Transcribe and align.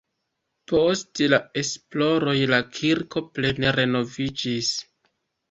Post 0.69 1.21
la 1.33 1.39
esploroj 1.63 2.33
la 2.53 2.59
kirko 2.79 3.25
plene 3.37 3.75
renoviĝis. 3.79 4.73